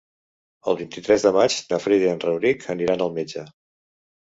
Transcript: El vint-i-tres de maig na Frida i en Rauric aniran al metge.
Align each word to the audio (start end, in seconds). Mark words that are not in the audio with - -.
El 0.71 0.77
vint-i-tres 0.79 1.25
de 1.25 1.33
maig 1.35 1.59
na 1.75 1.79
Frida 1.85 2.09
i 2.09 2.11
en 2.15 2.25
Rauric 2.25 2.67
aniran 2.77 3.07
al 3.09 3.17
metge. 3.21 3.47